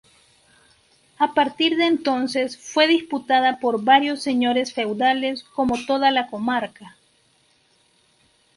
A 1.19 1.35
partir 1.35 1.77
de 1.77 1.85
entonces 1.85 2.57
fue 2.57 2.87
disputada 2.87 3.59
por 3.59 3.83
varios 3.83 4.23
señores 4.23 4.73
feudales, 4.73 5.43
como 5.43 5.75
toda 5.85 6.09
la 6.09 6.25
comarca. 6.25 6.97